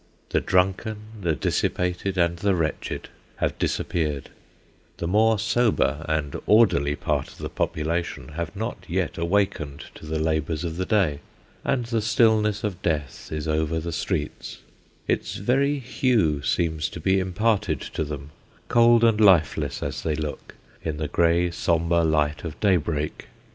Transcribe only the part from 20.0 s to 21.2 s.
they look in the